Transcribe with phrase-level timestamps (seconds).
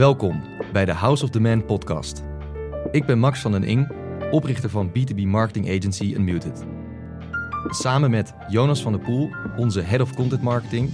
[0.00, 0.42] Welkom
[0.72, 2.22] bij de House of the Man podcast.
[2.90, 3.92] Ik ben Max van den Ing,
[4.30, 6.64] oprichter van B2B marketing agency Unmuted.
[7.68, 10.90] Samen met Jonas van der Poel, onze head of content marketing,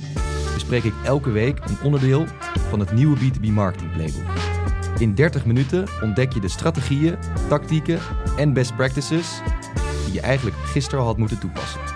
[0.54, 2.24] bespreek ik elke week een onderdeel
[2.68, 4.34] van het nieuwe B2B marketing playbook.
[4.98, 7.16] In 30 minuten ontdek je de strategieën,
[7.48, 7.98] tactieken
[8.36, 9.40] en best practices
[10.04, 11.95] die je eigenlijk gisteren al had moeten toepassen.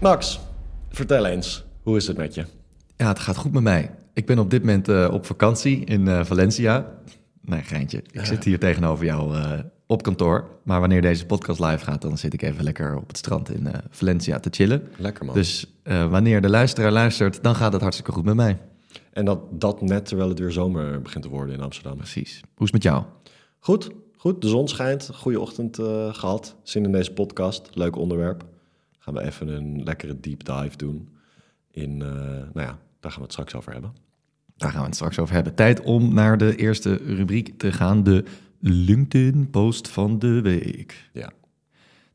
[0.00, 0.40] Max,
[0.88, 2.44] vertel eens, hoe is het met je?
[2.96, 3.90] Ja, het gaat goed met mij.
[4.12, 6.86] Ik ben op dit moment uh, op vakantie in uh, Valencia.
[7.40, 8.02] Nee, geintje.
[8.10, 9.52] Ik zit hier tegenover jou uh,
[9.86, 10.48] op kantoor.
[10.62, 13.68] Maar wanneer deze podcast live gaat, dan zit ik even lekker op het strand in
[13.90, 14.88] Valencia te chillen.
[14.96, 15.34] Lekker man.
[15.34, 18.58] Dus wanneer de luisteraar luistert, dan gaat het hartstikke goed met mij.
[19.12, 21.96] En dat, dat net terwijl het weer zomer begint te worden in Amsterdam.
[21.96, 22.40] Precies.
[22.54, 23.04] Hoe is het met jou?
[23.58, 24.42] Goed, goed.
[24.42, 25.10] De zon schijnt.
[25.14, 25.76] Goede ochtend
[26.12, 26.56] gehad.
[26.62, 27.70] Zin in deze podcast.
[27.72, 28.44] Leuk onderwerp
[29.08, 31.08] gaan we even een lekkere deep dive doen.
[31.70, 33.92] In, uh, nou ja, daar gaan we het straks over hebben.
[34.56, 35.54] Daar gaan we het straks over hebben.
[35.54, 38.02] Tijd om naar de eerste rubriek te gaan.
[38.02, 38.24] De
[38.60, 41.10] LinkedIn-post van de week.
[41.12, 41.32] Ja.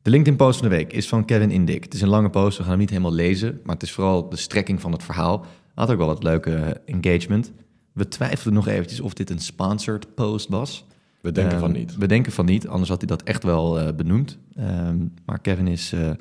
[0.01, 1.83] De LinkedIn-post van de week is van Kevin Indik.
[1.83, 3.59] Het is een lange post, we gaan hem niet helemaal lezen.
[3.63, 5.45] Maar het is vooral de strekking van het verhaal.
[5.73, 7.51] Had ook wel wat leuke engagement.
[7.91, 10.85] We twijfelden nog eventjes of dit een sponsored post was.
[11.21, 11.97] We denken van ehm, niet.
[11.97, 14.37] We denken van niet, anders had hij dat echt wel uh, benoemd.
[14.59, 15.93] Um, maar Kevin is...
[15.93, 16.11] Uh,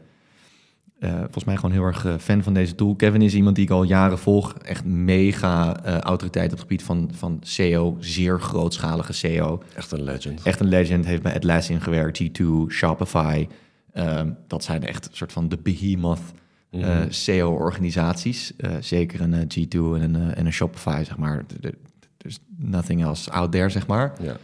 [1.02, 2.94] uh, volgens mij gewoon heel erg uh, fan van deze tool.
[2.94, 4.54] Kevin is iemand die ik al jaren volg.
[4.54, 7.96] Echt mega uh, autoriteit op het gebied van, van SEO.
[8.00, 9.62] Zeer grootschalige SEO.
[9.74, 10.42] Echt een legend.
[10.42, 11.04] Echt een legend.
[11.04, 13.46] Heeft bij Atlassian gewerkt, G2, Shopify.
[13.94, 16.20] Um, dat zijn echt een soort van de behemoth
[16.70, 17.10] mm -hmm.
[17.10, 18.52] SEO-organisaties.
[18.80, 21.44] zeker een G2 en een, en een Shopify, zeg maar.
[22.16, 24.12] There's nothing else out there, zeg maar.
[24.20, 24.36] Ja.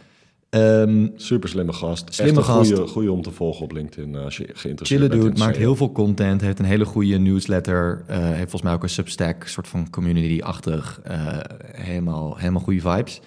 [0.49, 2.13] Um, Super slimme gast.
[2.13, 2.73] Slimme gast.
[2.73, 5.21] Goede, goede om te volgen op LinkedIn uh, als je geïnteresseerd Chille bent.
[5.21, 8.03] Dude, maakt heel veel content, heeft een hele goede newsletter.
[8.09, 11.01] Uh, heeft volgens mij ook een Substack, soort van community-achtig.
[11.07, 11.37] Uh,
[11.71, 13.21] helemaal, helemaal goede vibes.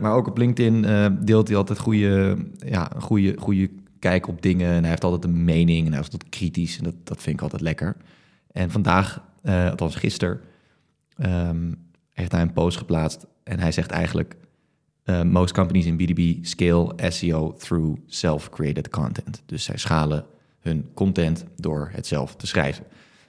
[0.00, 0.86] maar ook op LinkedIn
[1.24, 2.36] deelt hij altijd goede,
[2.66, 4.70] ja, goede, goede kijk op dingen.
[4.70, 6.78] En hij heeft altijd een mening en hij is altijd kritisch.
[6.78, 7.96] En dat, dat vind ik altijd lekker.
[8.52, 10.40] En vandaag, althans gisteren,
[11.18, 11.78] um,
[12.12, 13.26] heeft hij een post geplaatst.
[13.44, 14.36] En hij zegt eigenlijk
[15.06, 19.42] uh, most companies in B2B scale SEO through self-created content.
[19.46, 20.24] Dus zij schalen
[20.60, 22.84] hun content door het zelf te schrijven.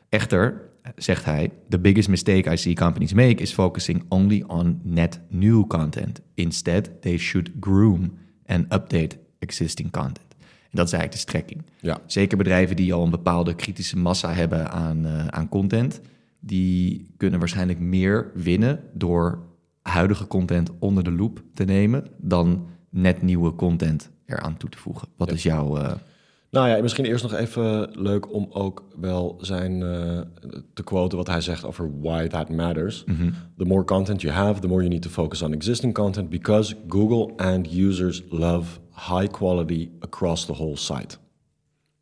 [0.09, 0.61] Echter,
[0.95, 5.67] zegt hij, the biggest mistake I see companies make is focusing only on net new
[5.67, 6.21] content.
[6.33, 10.35] Instead, they should groom and update existing content.
[10.69, 11.63] En dat is eigenlijk de strekking.
[11.79, 11.99] Ja.
[12.05, 16.01] Zeker bedrijven die al een bepaalde kritische massa hebben aan, uh, aan content,
[16.39, 19.46] die kunnen waarschijnlijk meer winnen door
[19.87, 25.07] huidige content onder de loep te nemen dan net nieuwe content eraan toe te voegen.
[25.17, 25.77] Wat is jouw.
[25.77, 25.91] Uh...
[26.49, 30.21] Nou ja, misschien eerst nog even leuk om ook wel zijn uh,
[30.73, 33.03] te quoten wat hij zegt over why that matters.
[33.05, 33.33] Mm -hmm.
[33.57, 36.75] The more content you have, the more you need to focus on existing content because
[36.87, 41.17] Google and users love high quality across the whole site.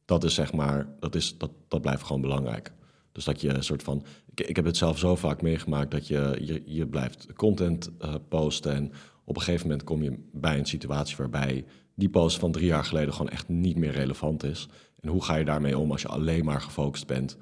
[0.06, 2.74] Dat is zeg maar, dat, is, dat, dat blijft gewoon belangrijk.
[3.12, 4.04] Dus dat je een soort van.
[4.36, 8.74] Ik, heb het zelf zo vaak meegemaakt dat je, je, blijft content uh, posten.
[8.74, 8.92] En
[9.24, 12.86] op een gegeven moment kom je bij een situatie waarbij die post van drie jaar
[12.86, 14.68] geleden gewoon echt niet meer relevant is.
[15.00, 17.38] En hoe ga je daarmee om als je alleen maar gefocust bent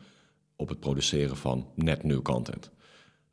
[0.56, 2.72] op het produceren van net nieuw content?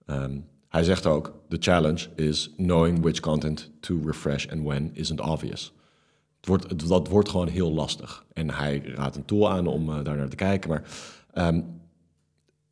[0.06, 5.20] Um, hij zegt ook: The challenge is knowing which content to refresh and when isn't
[5.20, 5.72] obvious.
[6.36, 8.24] Het wordt, dat wordt gewoon heel lastig.
[8.32, 10.70] En hij raadt een tool aan om uh, daar naar te kijken.
[10.70, 10.82] Maar
[11.48, 11.79] um,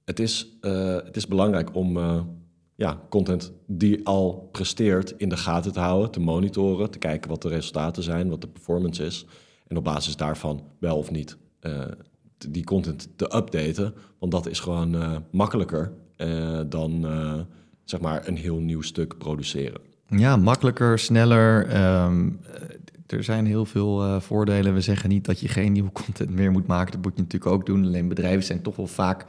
[0.09, 2.21] het is, uh, het is belangrijk om uh,
[2.75, 7.43] ja, content die al presteert in de gaten te houden, te monitoren, te kijken wat
[7.43, 9.27] de resultaten zijn, wat de performance is.
[9.67, 11.81] En op basis daarvan wel of niet uh,
[12.49, 13.95] die content te updaten.
[14.19, 15.93] Want dat is gewoon makkelijker
[16.67, 17.07] dan
[17.85, 19.81] zeg maar een heel nieuw stuk produceren.
[20.09, 21.77] Ja, makkelijker, sneller.
[22.05, 22.41] Um,
[23.07, 24.75] er zijn heel veel voordelen.
[24.75, 26.93] We zeggen niet dat je geen nieuwe content meer moet maken.
[26.93, 27.85] Dat moet je natuurlijk ook doen.
[27.85, 29.25] Alleen bedrijven zijn toch wel vaak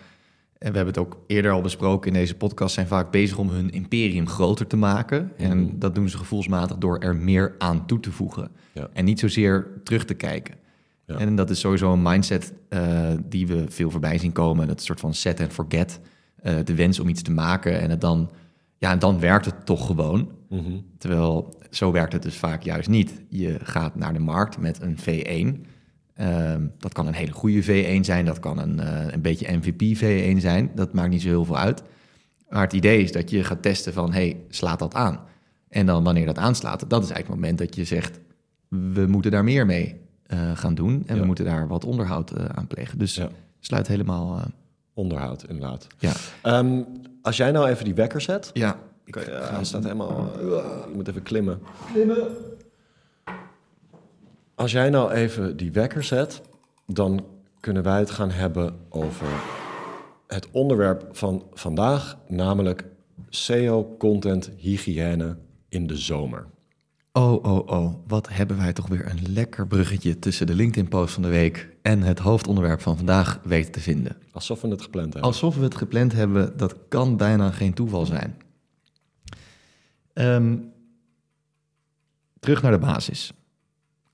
[0.59, 3.49] en we hebben het ook eerder al besproken in deze podcast, zijn vaak bezig om
[3.49, 5.31] hun imperium groter te maken.
[5.37, 5.79] En Mhm.
[5.79, 8.51] dat doen ze gevoelsmatig door er meer aan toe te voegen.
[8.71, 8.89] Ja.
[8.93, 10.55] En niet zozeer terug te kijken.
[11.05, 11.17] Ja.
[11.17, 14.67] En dat is sowieso een mindset eh, die we veel voorbij zien komen.
[14.67, 15.99] Dat soort van set and forget.
[16.35, 18.29] Eh, de wens om iets te maken en het dan,
[18.77, 20.29] ja, en dan werkt het toch gewoon.
[20.49, 20.71] Mhm.
[20.97, 23.21] Terwijl zo werkt het dus vaak juist niet.
[23.29, 25.65] Je gaat naar de markt met een V1.
[26.19, 29.97] Ehm, dat kan een hele goede V1 zijn, dat kan een, uh, een beetje MVP
[29.97, 30.71] V1 zijn.
[30.75, 31.83] Dat maakt niet zo heel veel uit.
[32.49, 35.19] Maar het idee is dat je gaat testen van, hey, slaat dat aan?
[35.69, 38.19] En dan wanneer dat aanslaat, dat is eigenlijk het moment dat je zegt,
[38.67, 39.95] we moeten daar meer mee
[40.33, 41.03] uh, gaan doen.
[41.05, 41.21] En Ja.
[41.21, 42.97] we moeten daar wat onderhoud uh, aan plegen.
[42.97, 43.29] Dus Ja.
[43.59, 44.37] sluit helemaal...
[44.37, 44.43] eh,
[44.93, 45.87] Onderhoud, inderdaad.
[45.97, 46.11] ja.
[46.41, 46.81] Ehm,
[47.21, 48.49] als jij nou even die wekker zet.
[48.53, 48.79] Ja.
[49.05, 50.31] Je- hij staat helemaal.
[50.35, 50.41] eh,
[50.87, 51.59] je moet even klimmen.
[54.59, 56.41] Als jij nou even die wekker zet,
[56.85, 57.25] dan
[57.59, 59.27] kunnen wij het gaan hebben over
[60.27, 62.85] het onderwerp van vandaag, namelijk
[63.29, 65.37] SEO content hygiëne
[65.69, 66.45] in de zomer.
[67.11, 67.93] Oh, oh, oh.
[68.07, 72.01] Wat hebben wij toch weer een lekker bruggetje tussen de LinkedIn-post van de week en
[72.01, 74.17] het hoofdonderwerp van vandaag weten te vinden.
[74.31, 75.31] Alsof we het gepland hebben.
[75.31, 78.37] Alsof we het gepland hebben, dat kan bijna geen toeval zijn.
[80.13, 80.57] Ehm,
[82.39, 83.33] terug naar de basis.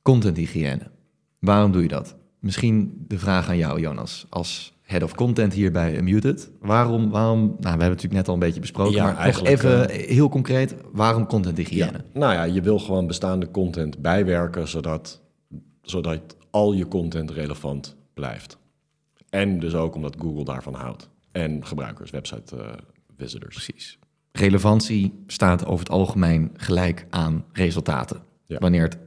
[0.06, 0.92] Contenthygiëne.
[1.40, 2.16] Waarom doe je dat?
[2.40, 6.52] Misschien de vraag aan jou, Jonas, als head of content hier bij Unmuted.
[6.60, 9.54] Waarom, waarom, nou, we hebben het natuurlijk net al een beetje besproken, Ja, maar eigenlijk,
[9.54, 11.92] even heel concreet, waarom contenthygiëne?
[11.92, 12.04] Ja.
[12.14, 15.22] Nou ja, je wil gewoon bestaande content bijwerken, zodat,
[15.82, 18.58] zodat al je content relevant blijft.
[19.30, 21.10] En dus ook omdat Google daarvan houdt.
[21.32, 22.72] En gebruikers, website eh,
[23.18, 23.56] visitors.
[23.56, 24.00] Precies.
[24.32, 28.22] Relevantie staat over het algemeen gelijk aan resultaten.
[28.46, 28.58] Ja.
[28.58, 28.98] Wanneer het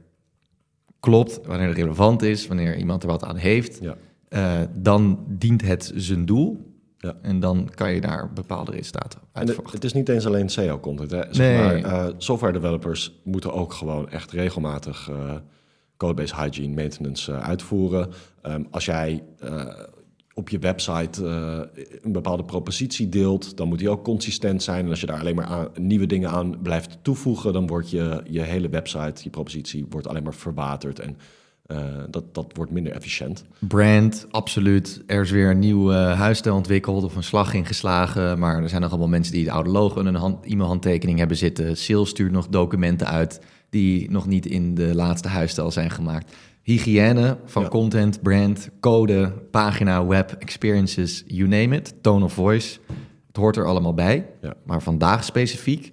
[0.99, 3.95] klopt, wanneer het relevant is, wanneer iemand er wat aan heeft, Ja.
[4.29, 6.67] eh, dan dient het zijn doel.
[6.97, 7.13] Ja.
[7.21, 9.75] En dan kan je daar bepaalde resultaten En uit het, verwachten.
[9.79, 11.11] het is niet eens alleen SEO-content.
[11.35, 11.81] Zeg Nee.
[11.81, 15.33] maar, eh, software developers moeten ook gewoon echt regelmatig eh,
[15.97, 18.09] codebase hygiene maintenance uitvoeren.
[18.41, 19.23] Ehm, als jij
[20.39, 24.83] op je website eh, een bepaalde propositie deelt, dan moet die ook consistent zijn.
[24.83, 28.41] En als je daar alleen maar nieuwe dingen aan blijft toevoegen, dan wordt je, je
[28.41, 30.99] hele website, je propositie, wordt alleen maar verwaterd.
[30.99, 31.17] En
[31.65, 31.77] eh,
[32.09, 33.43] dat, dat wordt minder efficiënt.
[33.59, 35.03] Brand, absoluut.
[35.05, 38.39] Er is weer een nieuw eh, huisstijl ontwikkeld of een slag ingeslagen.
[38.39, 41.37] Maar er zijn nog allemaal mensen die het oude logo in een hand, e-mailhandtekening hebben
[41.37, 41.77] zitten.
[41.77, 46.35] Sales stuurt nog documenten uit die nog niet in de laatste huisstijl zijn gemaakt.
[46.69, 47.67] Hygiëne van Ja.
[47.67, 51.93] content, brand, code, pagina, web, experiences, you name it.
[52.01, 52.79] Tone of voice.
[53.27, 54.27] Het hoort er allemaal bij.
[54.41, 54.53] Ja.
[54.65, 55.91] Maar vandaag specifiek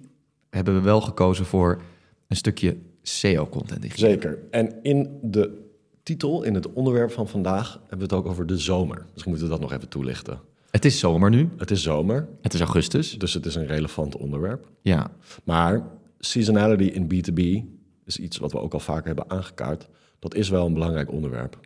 [0.49, 1.81] hebben we wel gekozen voor
[2.27, 3.85] een stukje SEO-content.
[3.95, 4.37] Zeker.
[4.51, 5.65] En in de
[6.03, 9.05] titel, in het onderwerp van vandaag, hebben we het ook over de zomer.
[9.11, 10.39] Misschien moeten we dat nog even toelichten.
[10.71, 11.49] Het is zomer nu.
[11.57, 13.17] Het is zomer, Het is augustus.
[13.19, 14.67] dus het is een relevant onderwerp.
[14.81, 15.11] Ja,
[15.43, 15.83] Maar
[16.19, 17.65] seasonality in B2B
[18.05, 19.87] is iets wat we ook al vaker hebben aangekaart.
[20.19, 21.59] Dat is wel een belangrijk onderwerp.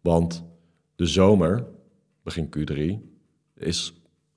[0.00, 0.44] Want
[0.96, 1.66] de zomer,
[2.22, 3.06] begin Q3,
[3.54, 3.94] is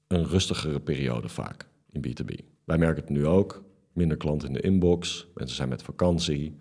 [0.07, 2.45] een rustigere periode vaak in B2B.
[2.63, 3.63] Wij merken het nu ook.
[3.93, 5.27] Minder klanten in de inbox.
[5.33, 6.57] Mensen zijn met vakantie.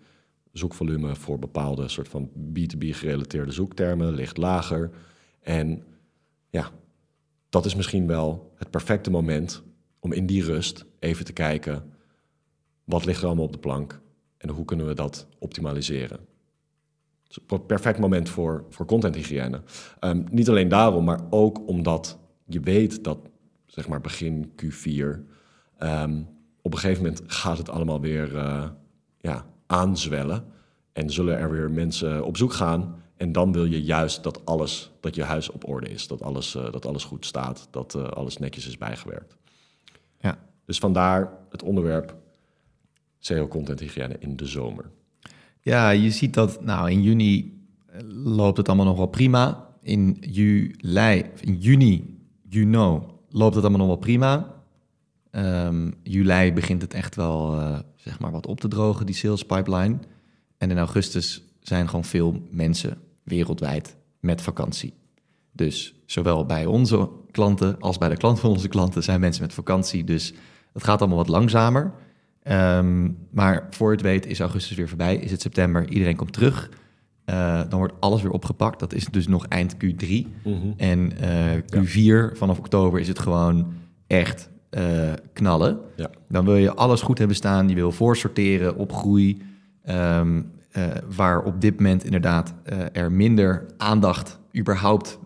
[0.51, 4.91] Zoekvolume voor bepaalde soort van B2B gerelateerde zoektermen ligt lager.
[5.39, 5.83] En
[6.49, 6.71] ja,
[7.49, 9.63] dat is misschien wel het perfecte moment
[9.99, 11.93] om in die rust even te kijken
[12.83, 14.01] wat ligt er allemaal op de plank
[14.37, 16.19] en hoe kunnen we dat optimaliseren.
[17.29, 19.61] Het is een perfect moment voor, voor contenthygiëne.
[19.99, 23.17] Ehm, niet alleen daarom, maar ook omdat je weet dat
[23.65, 25.19] zeg maar begin Q4
[25.77, 26.21] ehm,
[26.61, 28.69] op een gegeven moment gaat het allemaal weer eh,
[29.17, 30.45] ja, aanzwellen
[30.93, 33.03] en zullen er weer mensen op zoek gaan.
[33.15, 36.55] En dan wil je juist dat alles, dat je huis op orde is, dat alles,
[36.55, 39.37] eh, dat alles goed staat, dat eh, alles netjes is bijgewerkt.
[40.19, 40.37] ja.
[40.65, 42.15] Dus vandaar het onderwerp
[43.19, 44.91] SEO-content hygiëne in de zomer.
[45.69, 49.67] Ja, je ziet dat nou in juni eh, loopt het allemaal nog wel prima.
[49.81, 54.55] In juli, in juni, you know, loopt het allemaal nog wel prima.
[55.31, 59.45] Ehm, juli begint het echt wel eh, zeg maar wat op te drogen, die sales
[59.45, 59.97] pipeline.
[60.57, 64.93] En in augustus zijn gewoon veel mensen wereldwijd met vakantie.
[65.51, 69.53] Dus zowel bij onze klanten als bij de klanten van onze klanten zijn mensen met
[69.53, 70.03] vakantie.
[70.03, 70.33] Dus
[70.73, 71.93] het gaat allemaal wat langzamer.
[72.43, 76.33] Ehm, maar voor je het weet is augustus weer voorbij, is het september, iedereen komt
[76.33, 76.69] terug.
[77.25, 78.79] Eh, dan wordt alles weer opgepakt.
[78.79, 80.27] Dat is dus nog eind Q3.
[80.77, 83.73] En eh, Q4 vanaf oktober is het gewoon
[84.07, 84.83] echt eh,
[85.33, 85.79] knallen.
[85.95, 86.09] Ja.
[86.29, 87.69] Dan wil je alles goed hebben staan.
[87.69, 89.41] Je wil voorsorteren op groei.
[89.83, 90.41] ehm,
[90.71, 90.83] eh,
[91.15, 92.53] waar op dit moment inderdaad
[92.91, 95.19] er minder aandacht überhaupt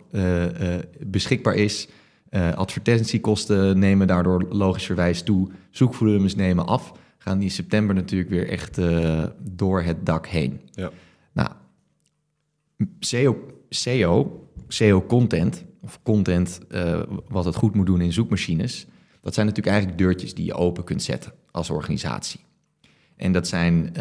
[1.07, 1.87] beschikbaar is.
[2.33, 5.49] Eh, advertentiekosten nemen daardoor logischerwijs toe.
[5.69, 6.91] Zoekvolumes nemen af.
[7.17, 10.61] Gaan die in september natuurlijk weer echt eh, door het dak heen.
[10.71, 10.91] Ja.
[11.31, 11.49] Nou,
[12.99, 13.37] SEO,
[13.69, 18.87] SEO, SEO-content, of content eh, wat het goed moet doen in zoekmachines,
[19.21, 22.39] dat zijn natuurlijk eigenlijk deurtjes die je open kunt zetten als organisatie.
[23.15, 23.93] En dat zijn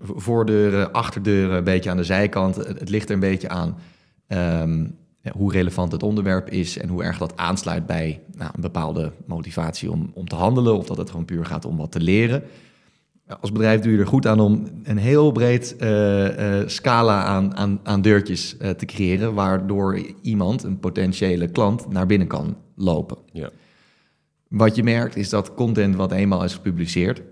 [0.00, 2.56] voordeuren, achterdeuren, een beetje aan de zijkant.
[2.56, 3.78] Het, het ligt er een beetje aan
[4.26, 4.84] ehm,
[5.32, 9.90] hoe relevant het onderwerp is en hoe erg dat aansluit bij nou, een bepaalde motivatie
[9.90, 12.42] om, om te handelen, of dat het gewoon puur gaat om wat te leren.
[13.40, 17.56] als bedrijf doe je er goed aan om een heel breed eh, eh, scala aan,
[17.56, 23.16] aan, aan deurtjes eh, te creëren, waardoor iemand, een potentiële klant, naar binnen kan lopen.
[23.32, 23.50] Ja.
[24.48, 27.22] Wat je merkt is dat content wat eenmaal is gepubliceerd,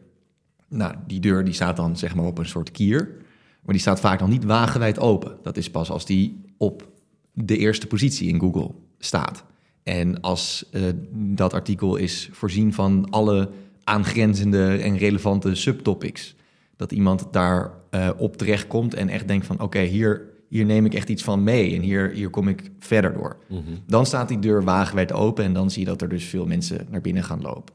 [0.68, 3.16] nou, die deur die staat dan zeg maar op een soort kier,
[3.62, 5.36] maar die staat vaak nog niet wagenwijd open.
[5.42, 6.92] Dat is pas als die op
[7.34, 9.44] de eerste positie in Google staat.
[9.82, 13.50] En als uh, dat artikel is voorzien van alle
[13.84, 16.34] aangrenzende en relevante subtopics.
[16.76, 20.84] Dat iemand daar uh, op terecht komt en echt denkt van oké, hier, hier neem
[20.84, 23.36] ik echt iets van mee en hier, hier kom ik verder door.
[23.48, 23.60] Mhm.
[23.86, 26.86] Dan staat die deur wagenwijd open en dan zie je dat er dus veel mensen
[26.90, 27.74] naar binnen gaan lopen.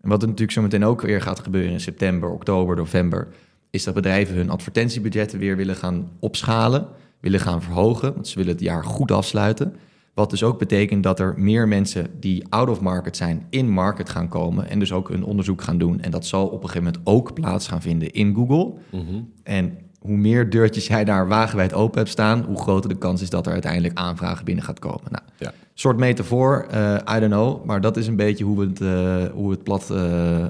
[0.00, 3.28] En wat er natuurlijk zo meteen ook weer gaat gebeuren in september, oktober, november,
[3.70, 6.86] is dat bedrijven hun advertentiebudgetten weer willen gaan opschalen,
[7.20, 9.74] willen gaan verhogen, want ze willen het jaar goed afsluiten.
[10.14, 14.08] Wat dus ook betekent dat er meer mensen die out of market zijn, in market
[14.08, 16.00] gaan komen en dus ook een onderzoek gaan doen.
[16.00, 18.72] En dat zal op een gegeven moment ook plaats gaan vinden in Google.
[18.90, 19.20] Mhm.
[19.42, 23.30] En hoe meer deurtjes jij daar wagenwijd open hebt staan, hoe groter de kans is
[23.30, 25.10] dat er uiteindelijk aanvragen binnen gaat komen.
[25.10, 25.52] Nou, Ja.
[25.74, 29.32] soort metafoor, eh I don't know, maar dat is een beetje hoe we het, eh,
[29.34, 30.46] hoe we het plat, eh,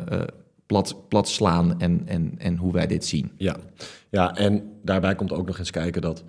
[0.67, 3.31] plat, plat slaan en, en, en hoe wij dit zien.
[3.37, 3.57] Ja.
[4.11, 6.25] ja, en daarbij komt ook nog eens kijken dat...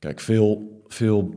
[0.00, 1.34] Kijk, veel, veel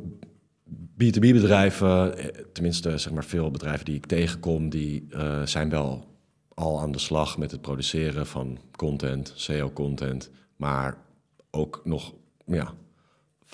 [0.93, 4.69] B2B-bedrijven, eh, tenminste zeg maar veel bedrijven die ik tegenkom...
[4.69, 6.07] die eh, zijn wel
[6.53, 10.29] al aan de slag met het produceren van content, SEO-content...
[10.55, 10.97] maar
[11.51, 12.13] ook nog,
[12.45, 12.73] ja,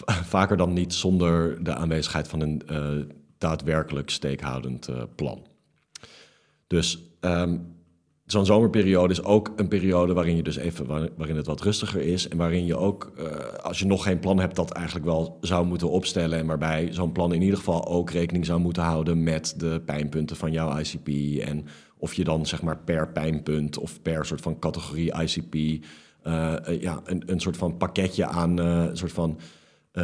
[0.35, 5.47] vaker dan niet zonder de aanwezigheid van een eh, daadwerkelijk steekhoudend eh, plan.
[6.67, 7.57] Dus ehm,
[8.31, 12.01] zo'n zomerperiode is ook een periode waarin je dus even waar- waarin het wat rustiger
[12.01, 13.23] is en waarin je ook, eh,
[13.63, 17.11] als je nog geen plan hebt, dat eigenlijk wel zou moeten opstellen en waarbij zo'n
[17.11, 21.07] plan in ieder geval ook rekening zou moeten houden met de pijnpunten van jouw ICP
[21.41, 21.65] en
[21.97, 25.83] of je dan zeg maar per pijnpunt of per soort van categorie ICP
[26.23, 29.39] eh, eh, ja, een, een soort van pakketje aan een soort van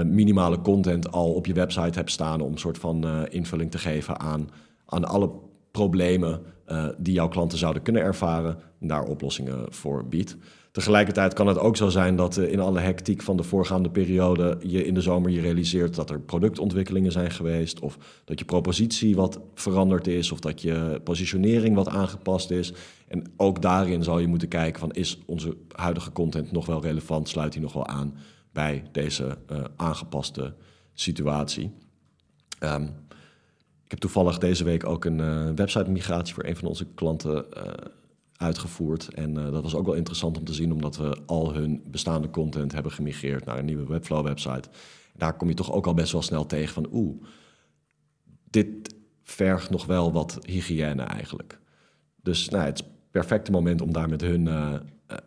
[0.06, 4.20] minimale content al op je website hebt staan om een soort van invulling te geven
[4.20, 4.50] aan,
[4.86, 5.30] aan alle
[5.76, 10.38] problemen eh, die jouw klanten zouden kunnen ervaren en daar oplossingen voor biedt.
[10.72, 14.58] Tegelijkertijd kan het ook zo zijn dat eh, in alle hectiek van de voorgaande periode
[14.62, 19.16] je in de zomer je realiseert dat er productontwikkelingen zijn geweest of dat je propositie
[19.16, 22.74] wat veranderd is of dat je positionering wat aangepast is.
[23.08, 27.30] En ook daarin zal je moeten kijken van is onze huidige content nog wel relevant,
[27.30, 28.16] sluit die nog wel aan
[28.52, 30.54] bij deze eh, aangepaste
[30.94, 31.72] situatie.
[32.60, 32.88] Ehm,
[33.86, 37.72] ik heb toevallig deze week ook een eh, website-migratie voor een van onze klanten eh,
[38.38, 39.14] uitgevoerd.
[39.14, 42.30] En eh, dat was ook wel interessant om te zien, omdat we al hun bestaande
[42.30, 44.70] content hebben gemigreerd naar een nieuwe Webflow-website.
[45.16, 47.24] Daar kom je toch ook al best wel snel tegen van, oeh,
[48.50, 51.60] dit vergt nog wel wat hygiëne eigenlijk.
[52.22, 54.50] Dus nou, het perfecte moment om daar met hun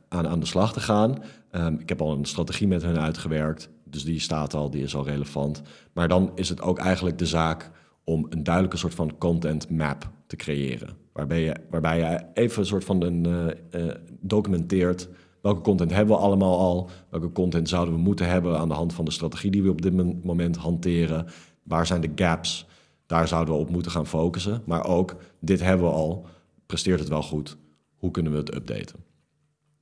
[0.09, 1.23] aan, aan de slag te gaan.
[1.51, 4.95] Ehm, ik heb al een strategie met hun uitgewerkt, dus die staat al, die is
[4.95, 5.63] al relevant.
[5.93, 7.71] Maar dan is het ook eigenlijk de zaak
[8.09, 10.97] om een duidelijke soort van content map te creëren.
[11.13, 15.09] Waarbij je, waarbij je even een soort van een, eh, eh, documenteert
[15.43, 18.93] welke content hebben we allemaal al, welke content zouden we moeten hebben aan de hand
[18.93, 21.27] van de strategie die we op dit mom- moment hanteren.
[21.63, 22.67] Waar zijn de gaps?
[23.07, 24.63] Daar zouden we op moeten gaan focussen.
[24.67, 26.27] Maar ook, dit hebben we al,
[26.67, 27.57] presteert het wel goed?
[27.97, 28.99] Hoe kunnen we het updaten?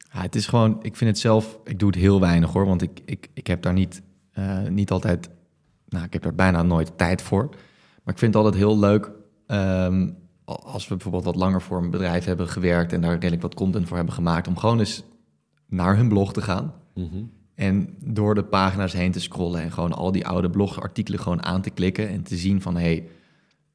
[0.09, 3.01] Het is gewoon, ik vind het zelf, ik doe het heel weinig hoor, want ik,
[3.05, 4.03] ik, ik heb daar niet,
[4.33, 5.29] eh, niet altijd,
[5.89, 7.49] nou, ik heb daar bijna nooit tijd voor.
[8.07, 9.11] Maar ik vind het altijd heel leuk
[9.47, 10.11] ehm,
[10.45, 13.89] als we bijvoorbeeld wat langer voor een bedrijf hebben gewerkt en daar redelijk wat content
[13.89, 15.05] voor hebben gemaakt, om gewoon eens
[15.69, 16.75] naar hun blog te gaan
[17.55, 21.63] en door de pagina's heen te scrollen en gewoon al die oude blogartikelen gewoon aan
[21.63, 23.09] te klikken en te zien van, hé, hey,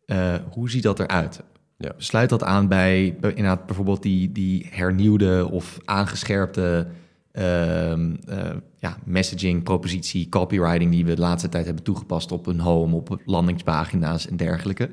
[0.06, 1.44] eh, hoe ziet dat eruit?
[1.78, 1.92] Ja.
[1.98, 6.88] Sluit dat aan bij, bij inderdaad bijvoorbeeld die, die hernieuwde of aangescherpte
[7.32, 12.60] ehm, eh, ja, messaging, propositie, copywriting die we de laatste tijd hebben toegepast op een
[12.60, 14.92] home, op landingspagina's en dergelijke.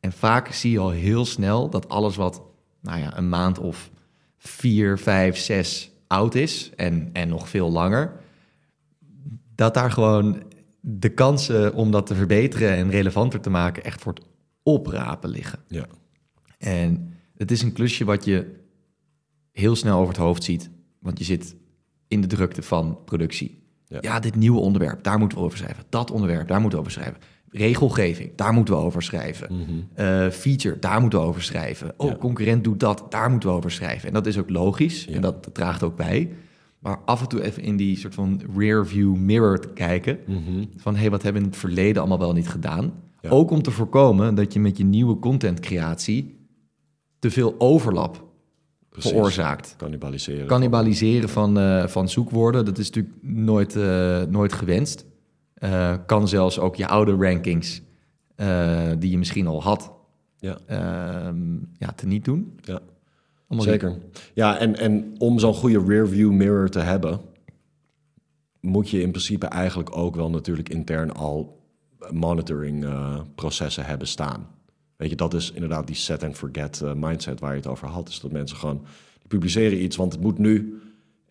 [0.00, 2.42] En vaak zie je al heel snel dat alles wat
[2.80, 3.90] nou ja, een maand of
[4.38, 8.20] vier, vijf, zes oud is en, en nog veel langer,
[9.54, 10.42] dat daar gewoon
[10.80, 14.24] de kansen om dat te verbeteren en relevanter te maken echt voor het
[14.62, 15.58] oprapen liggen.
[15.66, 15.86] Ja.
[16.58, 18.60] En het is een klusje wat je
[19.52, 21.56] heel snel over het hoofd ziet, want je zit
[22.12, 23.60] in de drukte van productie.
[23.86, 23.98] Ja.
[24.00, 25.84] Ja, dit nieuwe onderwerp, daar moeten we over schrijven.
[25.88, 27.20] Dat onderwerp, daar moeten we over schrijven.
[27.48, 29.48] Regelgeving, daar moeten we over schrijven.
[29.94, 31.94] Eh, feature, daar moeten we over schrijven.
[31.96, 32.16] Oh, Ja.
[32.16, 34.08] concurrent doet dat, daar moeten we over schrijven.
[34.08, 35.14] En dat is ook logisch Ja.
[35.14, 36.32] en dat draagt ook bij.
[36.78, 40.18] Maar af en toe even in die soort van rear view mirror te kijken.
[40.76, 42.92] Van, hé, hey, wat hebben we in het verleden allemaal wel niet gedaan?
[43.28, 46.46] Ook om te voorkomen dat je met je nieuwe contentcreatie
[47.18, 48.24] te veel overlap
[48.92, 49.10] Precies.
[49.10, 49.74] veroorzaakt.
[49.78, 50.46] Cannibaliseren.
[50.46, 55.04] Cannibaliseren van, eh, van zoekwoorden, dat is natuurlijk nooit, eh, nooit gewenst.
[55.54, 57.82] Eh, kan zelfs ook je oude rankings,
[58.98, 59.92] die je misschien al had,
[60.38, 60.58] Ja.
[60.66, 62.58] ehm, ja, teniet doen.
[62.60, 62.80] Ja.
[63.48, 63.98] Allemaal Zeker.
[64.34, 67.20] Ja, en, en om zo'n goede rearview mirror te hebben,
[68.60, 71.60] moet je in principe eigenlijk ook wel natuurlijk intern al
[72.10, 72.86] monitoring
[73.34, 74.46] processen hebben staan.
[75.02, 77.88] Weet je, dat is inderdaad die set and forget eh, mindset waar je het over
[77.88, 78.08] had.
[78.08, 78.80] Is dat mensen gewoon
[79.18, 80.82] die publiceren iets, want het moet nu.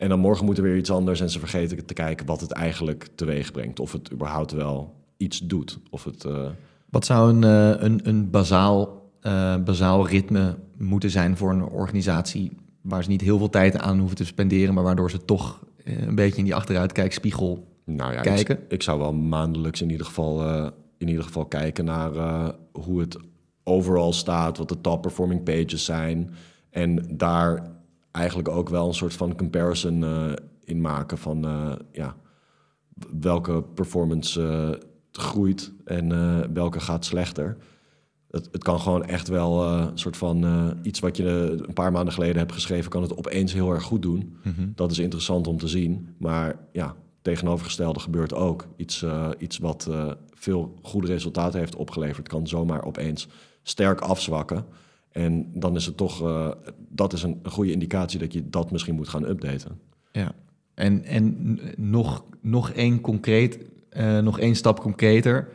[0.01, 2.51] En dan morgen moet er weer iets anders en ze vergeten te kijken wat het
[2.51, 3.79] eigenlijk teweeg brengt.
[3.79, 5.79] Of het überhaupt wel iets doet.
[5.89, 6.45] Of het, eh,
[6.89, 12.51] Wat zou een, eh, een, een bazaal, eh, bazaal ritme moeten zijn voor een organisatie
[12.81, 16.15] waar ze niet heel veel tijd aan hoeven te spenderen, maar waardoor ze toch een
[16.15, 18.57] beetje in die achteruitkijkspiegel Nou ja, kijken?
[18.57, 20.45] Ik, ik zou wel maandelijks in ieder geval,
[20.97, 22.11] in ieder geval kijken naar
[22.71, 23.17] hoe het
[23.63, 26.29] overal staat, wat de top performing pages zijn.
[26.69, 27.71] En daar
[28.11, 30.31] eigenlijk ook wel een soort van comparison eh,
[30.63, 32.15] in maken van eh, ja,
[33.19, 37.57] welke performance eh, groeit en welke gaat slechter.
[38.29, 40.45] Het, het kan gewoon echt wel een soort van
[40.81, 41.25] iets wat je
[41.67, 44.37] een paar maanden geleden hebt geschreven, kan het opeens heel erg goed doen.
[44.75, 46.15] Dat is interessant om te zien.
[46.17, 48.67] Maar ja, tegenovergestelde gebeurt ook.
[48.75, 49.05] Iets,
[49.37, 49.89] iets wat
[50.33, 53.27] veel goede resultaten heeft opgeleverd, kan zomaar opeens
[53.63, 54.65] sterk afzwakken.
[55.11, 56.51] En dan is het toch, eh,
[56.89, 59.79] dat is een, goede indicatie dat je dat misschien moet gaan updaten.
[60.11, 60.31] Ja,
[60.73, 65.47] en, en nog, nog één concreet, eh, nog één stap concreter.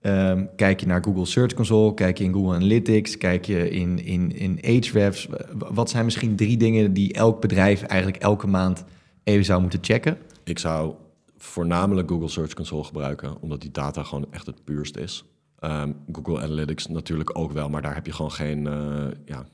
[0.00, 4.04] Ehm, kijk je naar Google Search Console, kijk je in Google Analytics, kijk je in,
[4.04, 5.28] in, in Ahrefs.
[5.52, 8.84] Wat zijn misschien drie dingen die elk bedrijf eigenlijk elke maand
[9.24, 10.18] even zou moeten checken?
[10.44, 10.94] Ik zou
[11.36, 15.24] voornamelijk Google Search Console gebruiken, omdat die data gewoon echt het puurst is.
[15.58, 19.46] Ehm, Google Analytics natuurlijk ook wel, maar daar heb je gewoon geen eh, ja,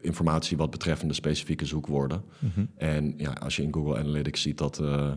[0.00, 2.22] informatie wat betreffende specifieke zoekwoorden.
[2.76, 5.12] En ja, als je in Google Analytics ziet dat eh,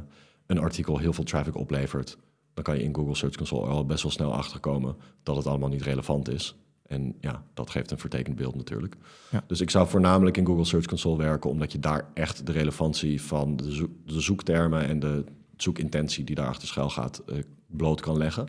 [0.45, 2.17] een artikel heel veel traffic oplevert,
[2.53, 5.69] dan kan je in Google Search Console al best wel snel achterkomen dat het allemaal
[5.69, 6.55] niet relevant is.
[6.87, 8.95] En ja, dat geeft een vertekend beeld natuurlijk.
[9.31, 9.43] Ja.
[9.47, 13.21] Dus ik zou voornamelijk in Google Search Console werken, omdat je daar echt de relevantie
[13.21, 15.23] van de, zoek- de zoektermen en de
[15.57, 17.35] zoekintentie die daarachter schuil gaat, eh,
[17.67, 18.47] bloot kan leggen.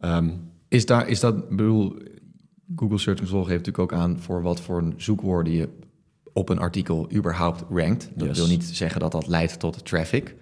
[0.00, 0.30] Ehm,
[0.68, 1.96] Is, daar, is dat, bedoel,
[2.76, 5.68] Google Search Console geeft natuurlijk ook aan voor wat voor zoekwoorden je
[6.32, 8.10] op een artikel überhaupt rankt.
[8.14, 8.38] Dat Yes.
[8.38, 10.34] wil niet zeggen dat dat leidt tot traffic.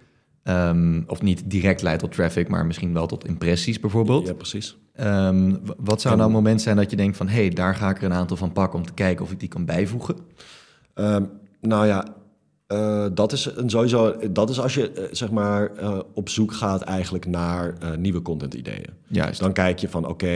[0.43, 4.27] Ehm, of niet direct leidt tot traffic, maar misschien wel tot impressies bijvoorbeeld.
[4.27, 4.77] ja, precies.
[4.93, 7.29] Ehm, wat zou nou een moment zijn dat je denkt van...
[7.29, 9.41] hé, hey, daar ga ik er een aantal van pakken om te kijken of ik
[9.41, 10.17] die kan bijvoegen?
[10.95, 11.25] Ehm,
[11.61, 12.15] nou ja,
[12.67, 14.17] eh, dat is een sowieso.
[14.31, 18.55] Dat is als je eh, zeg maar eh, op zoek gaat eigenlijk naar nieuwe content
[18.55, 18.91] ideeën.
[19.07, 19.41] Juist.
[19.41, 20.33] Dan kijk je van oké,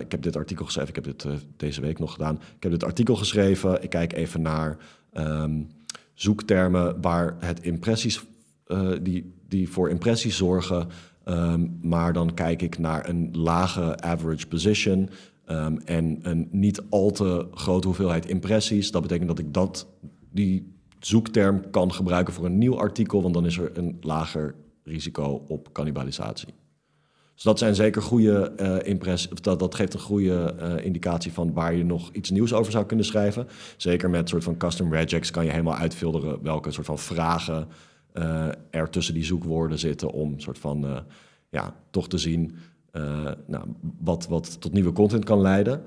[0.00, 0.88] ik heb dit artikel geschreven.
[0.88, 2.34] Ik heb dit deze week nog gedaan.
[2.56, 3.82] Ik heb dit artikel geschreven.
[3.82, 4.76] Ik kijk even naar
[5.12, 5.60] ehm,
[6.14, 8.24] zoektermen waar het impressies
[9.02, 10.88] die, die voor impressies zorgen.
[11.24, 15.10] Ehm, maar dan kijk ik naar een lage average position.
[15.46, 18.90] ehm, en een niet al te grote hoeveelheid impressies.
[18.90, 19.86] Dat betekent dat ik dat,
[20.30, 20.72] die
[21.06, 25.72] zoekterm kan gebruiken voor een nieuw artikel, want dan is er een lager risico op
[25.72, 26.54] cannibalisatie.
[27.34, 29.32] Dus dat zijn zeker goede eh impressies.
[29.32, 32.72] of Dat, dat geeft een goede eh, indicatie van waar je nog iets nieuws over
[32.72, 33.46] zou kunnen schrijven.
[33.76, 37.68] Zeker met soort van custom regex kan je helemaal uitfilteren welke soort van vragen
[38.12, 40.96] eh, er tussen die zoekwoorden zitten om soort van eh,
[41.48, 42.56] ja, toch te zien
[42.90, 43.64] eh, nou,
[43.98, 45.82] wat, wat tot nieuwe content kan leiden.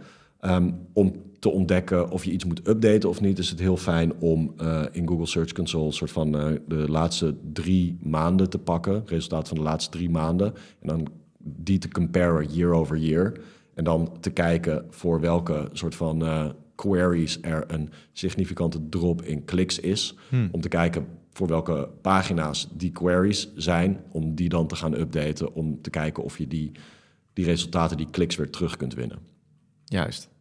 [0.45, 4.13] Ehm, om te ontdekken of je iets moet updaten of niet, is het heel fijn
[4.19, 9.03] om eh, in Google Search Console soort van eh, de laatste drie maanden te pakken,
[9.05, 13.33] resultaat van de laatste drie maanden, en dan die te comparen year over year.
[13.73, 19.45] En dan te kijken voor welke soort van eh, queries er een significante drop in
[19.45, 20.15] kliks is.
[20.51, 25.53] Om te kijken voor welke pagina's die queries zijn, om die dan te gaan updaten,
[25.53, 26.71] om te kijken of je die,
[27.33, 29.19] die resultaten, die kliks weer terug kunt winnen.
[29.85, 30.33] Juist.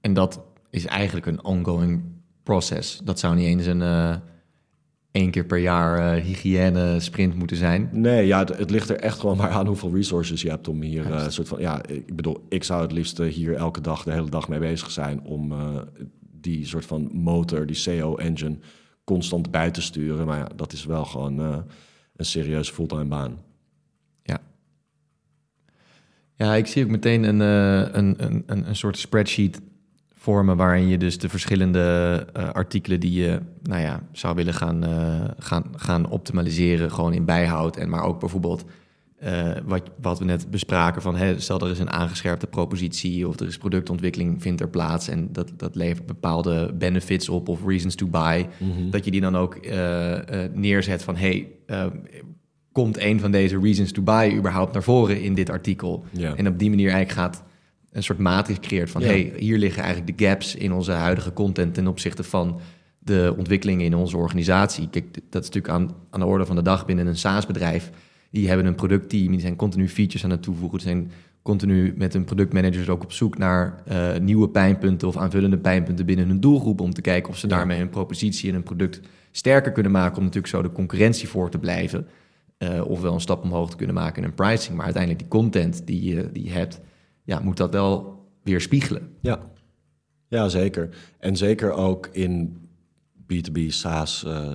[0.00, 2.02] En dat is eigenlijk een ongoing
[2.42, 3.00] process.
[3.04, 4.16] Dat zou niet eens een eh
[5.10, 7.88] één keer per jaar eh, hygiëne sprint moeten zijn.
[7.92, 10.82] Nee, ja, het, het ligt er echt gewoon maar aan hoeveel resources je hebt om
[10.82, 11.60] hier eh, soort van.
[11.60, 14.90] Ja, ik bedoel, ik zou het liefst hier elke dag, de hele dag mee bezig
[14.90, 15.54] zijn om
[16.20, 18.58] die soort van motor, die CO-engine,
[19.04, 20.26] constant bij te sturen.
[20.26, 21.38] Maar ja, dat is wel gewoon
[22.16, 23.38] een serieuze fulltime baan.
[24.22, 24.40] Ja.
[26.34, 29.60] Ja, ik zie ook meteen een, een, een, een, een soort spreadsheet
[30.20, 34.84] vormen waarin je dus de verschillende eh, artikelen die je nou ja, zou willen gaan,
[34.84, 37.76] eh, gaan, gaan optimaliseren, gewoon in bijhoudt.
[37.76, 38.64] En maar ook bijvoorbeeld
[39.18, 43.40] eh, wat, wat we net bespraken van, hè, stel er is een aangescherpte propositie of
[43.40, 47.94] er is productontwikkeling vindt er plaats en dat, dat levert bepaalde benefits op of reasons
[47.94, 48.90] to buy, Mhm.
[48.90, 49.58] dat je die dan ook
[50.52, 51.48] neerzet van, hey,
[52.72, 56.04] komt een van deze reasons to buy überhaupt naar voren in dit artikel?
[56.34, 57.42] En op die manier eigenlijk gaat
[57.92, 59.06] een soort matrix creëert van, Ja.
[59.06, 62.60] hey, hier liggen eigenlijk de gaps in onze huidige content ten opzichte van
[62.98, 64.88] de ontwikkelingen in onze organisatie.
[64.90, 67.90] Kijk, dat is natuurlijk aan, aan de orde van de dag binnen een SaaS-bedrijf.
[68.30, 70.78] Die hebben een productteam, die zijn continu features aan het toevoegen.
[70.78, 71.10] Die zijn
[71.42, 76.28] continu met hun productmanagers ook op zoek naar eh, nieuwe pijnpunten of aanvullende pijnpunten binnen
[76.28, 76.80] hun doelgroep.
[76.80, 79.00] Om te kijken of ze daarmee hun propositie en hun product
[79.30, 80.16] sterker kunnen maken.
[80.16, 82.06] Om natuurlijk zo de concurrentie voor te blijven.
[82.58, 84.76] Eh, of wel een stap omhoog te kunnen maken in hun pricing.
[84.76, 86.80] Maar uiteindelijk die content die je, die je hebt,
[87.24, 89.14] ja, moet dat wel weer spiegelen.
[89.20, 89.38] Ja.
[90.28, 90.88] ja, zeker.
[91.18, 92.56] En zeker ook in
[93.32, 94.52] B2B, SaaS, eh,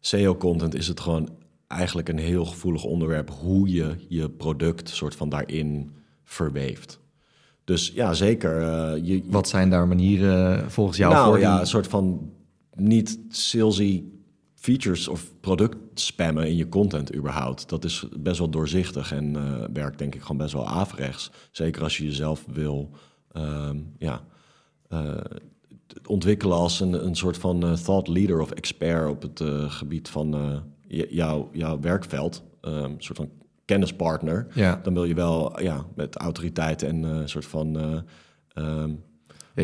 [0.00, 1.28] SEO-content is het gewoon
[1.66, 5.90] eigenlijk een heel gevoelig onderwerp hoe je je product soort van daarin
[6.24, 7.00] verweeft.
[7.64, 8.62] Dus ja, zeker.
[8.62, 12.32] eh, je, Wat zijn daar manieren volgens jou nou voor ja, die- een soort van
[12.74, 14.04] niet salesy
[14.58, 17.68] features of product spammen in je content überhaupt.
[17.68, 21.30] Dat is best wel doorzichtig en eh, werkt denk ik gewoon best wel averechts.
[21.50, 22.90] Zeker als je jezelf wil
[23.32, 24.24] ehm, ja,
[24.88, 25.14] eh,
[26.06, 30.62] ontwikkelen als een, een soort van eh, thought leader of expert op het gebied van
[31.08, 32.42] jouw, jouw werkveld.
[32.60, 33.30] Ehm, een soort van
[33.68, 34.46] kennispartner.
[34.54, 34.80] Ja.
[34.82, 37.98] Dan wil je wel ja, met autoriteit en een soort van eh,
[38.54, 38.90] ehm,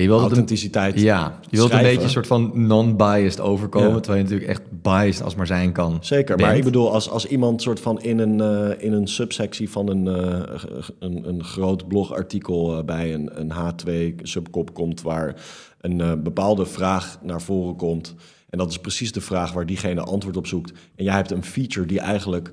[0.01, 4.01] je wilt een, authenticiteit ja, je wilt een beetje een soort van non-biased overkomen, Ja.
[4.01, 5.99] terwijl je natuurlijk echt biased als maar zijn kan.
[6.01, 6.49] Zeker, bent.
[6.49, 9.89] maar ik bedoel, als, als iemand soort van in een, eh, in een subsectie van
[9.89, 10.55] een, eh,
[10.99, 15.43] een, een groot blogartikel eh, bij een, een H2 subkop komt waar
[15.81, 18.15] een bepaalde vraag naar voren komt.
[18.51, 20.73] En dat is precies de vraag waar diegene antwoord op zoekt.
[20.95, 22.53] En jij hebt een feature die eigenlijk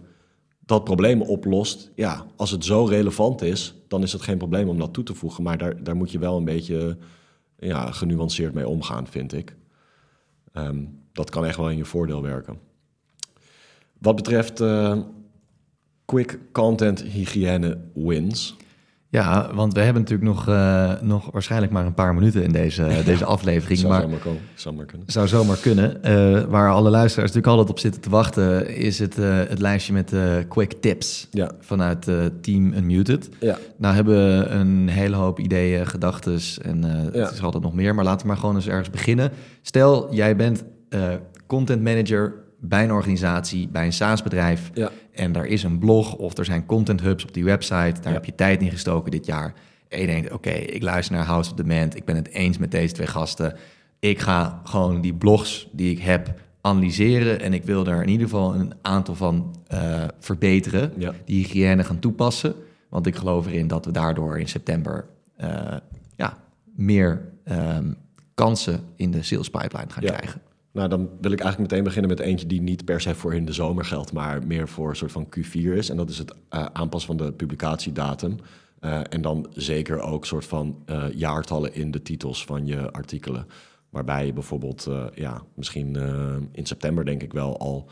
[0.66, 1.92] dat probleem oplost.
[1.96, 5.14] Ja, als het zo relevant is, dan is het geen probleem om dat toe te
[5.14, 5.44] voegen.
[5.44, 6.98] Maar daar, daar moet je wel een beetje
[7.67, 9.56] ja, genuanceerd mee omgaan, vind ik.
[10.54, 12.60] Ehm, dat kan echt wel in je voordeel werken.
[13.97, 15.00] Wat betreft eh,
[16.06, 18.56] quick content hygiëne wins.
[19.12, 22.88] Ja, want we hebben natuurlijk nog, eh, nog waarschijnlijk maar een paar minuten in deze,
[23.06, 23.80] deze aflevering.
[23.80, 25.12] Zou maar zomaar, komen, zou maar kunnen.
[25.12, 26.04] zou zomaar kunnen.
[26.04, 29.93] Eh, waar alle luisteraars natuurlijk altijd op zitten te wachten, is het, eh, het lijstje
[29.93, 30.13] met
[30.47, 32.08] quick tips Ja, vanuit
[32.41, 33.30] Team Unmuted.
[33.39, 33.58] ja.
[33.78, 36.82] Nou hebben we een hele hoop ideeën, gedachten en
[37.13, 37.19] Ja.
[37.24, 37.95] het is altijd nog meer.
[37.95, 39.32] Maar laten we maar gewoon eens ergens beginnen.
[39.62, 40.63] Stel, jij bent
[41.47, 44.71] content manager bij een organisatie, bij een SaaS-bedrijf.
[44.74, 44.89] ja.
[45.12, 48.02] En daar is een blog of er zijn content hubs op die website.
[48.02, 48.12] Daar Ja.
[48.12, 49.54] heb je tijd in gestoken dit jaar.
[49.88, 51.95] En je denkt, oké, ik luister naar House of Demand.
[51.95, 53.56] Ik ben het eens met deze twee gasten.
[54.00, 57.39] Ik ga gewoon die blogs die ik heb analyseren.
[57.41, 60.93] En ik wil er in ieder geval een aantal van eh, verbeteren.
[60.97, 61.13] Ja.
[61.26, 62.54] Die hygiëne gaan toepassen.
[62.89, 65.06] Want ik geloof erin dat we daardoor in september
[65.38, 65.76] eh,
[66.15, 66.38] ja,
[66.76, 67.91] meer ehm,
[68.34, 70.41] kansen in de sales pipeline gaan krijgen.
[70.72, 73.46] Nou, dan wil ik eigenlijk meteen beginnen met eentje die niet per se voor in
[73.46, 75.90] de zomer geldt, maar meer voor een soort van Q4 is.
[75.90, 78.36] En dat is het eh, aanpassen van de publicatiedatum.
[78.80, 83.48] Eh, en dan zeker ook soort van eh, jaartallen in de titels van je artikelen.
[83.90, 85.96] Waarbij je bijvoorbeeld, ja, misschien
[86.52, 87.90] in september denk ik wel al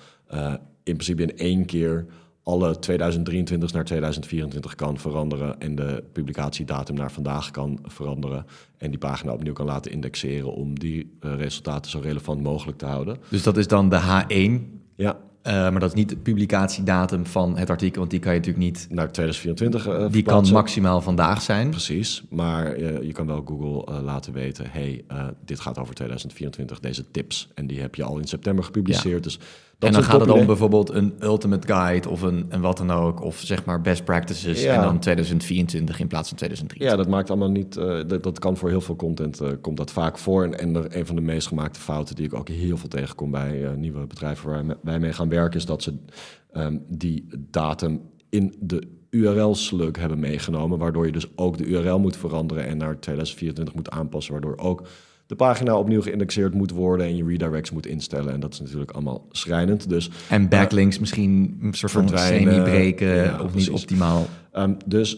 [0.84, 2.06] in principe in één keer
[2.50, 8.46] alle 2023 naar 2024 kan veranderen en de publicatiedatum naar vandaag kan veranderen
[8.78, 12.86] en die pagina opnieuw kan laten indexeren om die eh, resultaten zo relevant mogelijk te
[12.86, 13.18] houden.
[13.30, 14.80] Dus dat is dan de H1.
[14.96, 18.00] Ja, eh, maar dat is niet de publicatiedatum van het artikel.
[18.00, 21.70] Want die kan je natuurlijk niet naar 2024 eh, Die kan maximaal vandaag zijn.
[21.70, 24.66] Precies, maar je kan wel Google laten weten...
[24.70, 25.04] hey,
[25.46, 27.50] dit gaat over 2024, deze tips.
[27.54, 29.24] En die heb je al in september gepubliceerd.
[29.24, 29.40] Dus
[29.80, 33.22] en dan gaat het om bijvoorbeeld een ultimate guide of een, een wat dan ook.
[33.22, 34.64] Of zeg maar best practices.
[34.64, 34.74] Ja.
[34.76, 36.98] En dan 2024 in plaats van 2023.
[36.98, 37.78] Ja, dat maakt allemaal niet.
[37.78, 40.44] eh, dat, dat kan voor heel veel content eh, komt dat vaak voor.
[40.44, 43.32] En, en er, een van de meest gemaakte fouten die ik ook heel veel tegenkom
[43.32, 45.94] bij eh, nieuwe bedrijven waar wij mee gaan werken, is dat ze
[46.52, 50.78] ehm, die datum in de URL-slug hebben meegenomen.
[50.78, 54.32] Waardoor je dus ook de URL moet veranderen en naar 2024 moet aanpassen.
[54.34, 54.88] Waardoor ook
[55.30, 58.34] de pagina opnieuw geïndexeerd moet worden en je redirects moet instellen.
[58.34, 59.90] En dat is natuurlijk allemaal schrijnend.
[59.90, 64.26] Dus En backlinks misschien een soort van semi-breken Ja, of niet optimaal.
[64.52, 65.18] Ehm, dus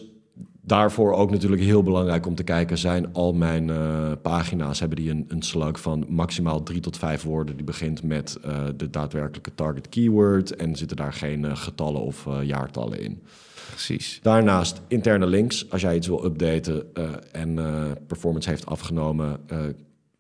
[0.61, 2.77] daarvoor ook natuurlijk heel belangrijk om te kijken...
[2.77, 7.23] zijn al mijn eh, pagina's, hebben die een, een slug van maximaal drie tot vijf
[7.23, 7.55] woorden...
[7.55, 10.55] die begint met eh, de daadwerkelijke target keyword...
[10.55, 13.21] en zitten daar geen eh, getallen of eh, jaartallen in.
[13.69, 14.19] Precies.
[14.21, 15.69] Daarnaast interne links.
[15.69, 19.39] Als jij iets wil updaten eh, en eh, performance heeft afgenomen...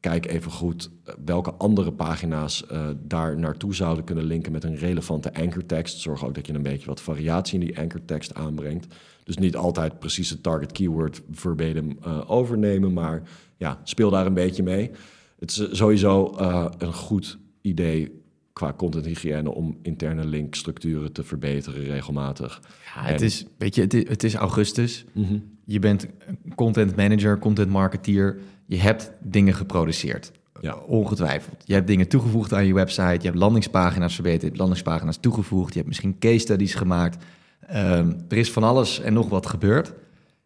[0.01, 4.63] eh, kijk even goed eh, welke andere pagina's uh, daar naartoe zouden kunnen linken met
[4.63, 5.99] een relevante ankertekst.
[5.99, 8.95] Zorg ook dat je een beetje wat variatie in die ankertekst aanbrengt.
[9.23, 13.21] Dus niet altijd precies het target keyword verbatim uh, overnemen, maar
[13.57, 14.91] ja, speel daar een beetje mee.
[15.39, 16.35] Het is sowieso
[16.77, 18.21] een goed idee
[18.53, 22.61] qua contenthygiëne om interne linkstructuren te verbeteren regelmatig.
[22.95, 25.05] Ja, het, is, weet je, het is, het is augustus.
[25.11, 25.39] Mhm.
[25.65, 26.07] Je bent
[26.55, 28.39] content manager, content marketeer.
[28.71, 30.31] Je hebt dingen geproduceerd.
[30.61, 30.75] Ja.
[30.75, 31.63] Ongetwijfeld.
[31.65, 33.17] Je hebt dingen toegevoegd aan je website.
[33.17, 34.41] Je hebt landingspagina's verbeterd.
[34.41, 35.69] Je hebt landingspagina's toegevoegd.
[35.69, 37.23] Je hebt misschien case studies gemaakt.
[37.67, 39.93] Ehm, er is van alles en nog wat gebeurd.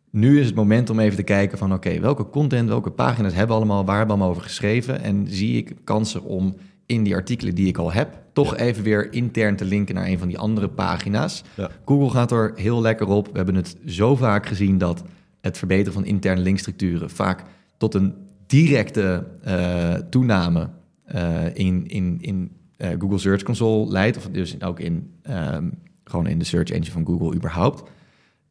[0.09, 1.73] Nu is het moment om even te kijken van...
[1.73, 3.85] oké, welke content, welke pagina's hebben we allemaal...
[3.85, 5.01] waar hebben we allemaal over geschreven...
[5.01, 8.17] en zie ik kansen om in die artikelen die ik al heb...
[8.33, 11.43] toch even weer intern te linken naar een van die andere pagina's.
[11.55, 11.69] Ja.
[11.85, 13.25] Google gaat er heel lekker op.
[13.25, 15.03] We hebben het zo vaak gezien dat
[15.41, 17.09] het verbeteren van interne linkstructuren...
[17.09, 17.43] vaak
[17.77, 18.13] tot een
[18.47, 20.69] directe uh, toename
[21.15, 26.27] uh, in, in, in uh, Google Search Console leidt, of dus ook in, um, gewoon
[26.27, 27.89] in de search engine van Google überhaupt.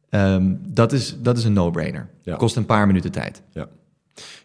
[0.09, 2.09] Um, dat, is, dat is een no-brainer.
[2.21, 2.35] Ja.
[2.35, 3.41] Kost een paar minuten tijd.
[3.51, 3.67] Ja,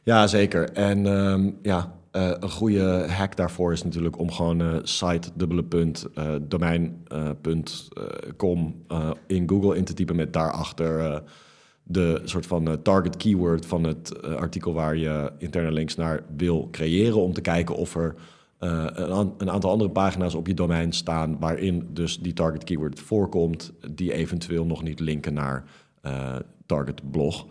[0.02, 0.70] ja zeker.
[0.70, 6.06] En um, ja, een goede hack daarvoor is natuurlijk om gewoon site dubbele punt
[6.42, 7.06] domein
[7.40, 7.88] punt
[8.36, 8.84] com
[9.26, 11.22] in Google in te typen met daarachter
[11.82, 16.22] de soort van uh, target keyword van het uh, artikel waar je interne links naar
[16.36, 17.22] wil creëren.
[17.22, 18.14] Om te kijken of er
[18.60, 23.72] uh, een, aantal andere pagina's op je domein staan waarin dus die target keyword voorkomt,
[23.90, 25.64] die eventueel nog niet linken naar
[26.66, 27.46] target blog.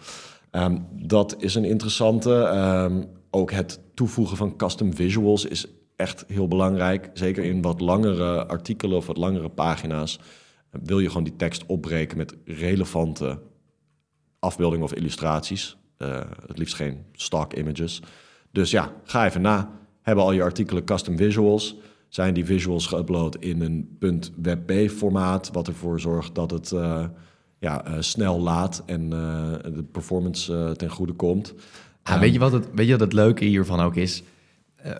[0.52, 2.32] Um, dat is een interessante.
[2.32, 5.66] Um, ook het toevoegen van custom visuals is
[5.96, 7.10] echt heel belangrijk.
[7.14, 10.20] Zeker in wat langere artikelen of wat langere pagina's.
[10.84, 13.40] Wil je gewoon die tekst opbreken met relevante
[14.40, 15.78] afbeeldingen of illustraties.
[15.98, 18.02] Uh, het liefst geen stock images.
[18.52, 19.72] Dus ja, ga even na.
[20.02, 21.76] Hebben al je artikelen custom visuals?
[22.08, 23.98] Zijn die visuals geüpload in een
[24.42, 27.06] .webp formaat, wat ervoor zorgt dat het uh,
[27.60, 31.54] ja, uh, snel laat en de performance ten goede komt?
[32.04, 34.24] Ja, weet, je wat het, weet je wat het leuke hiervan ook is?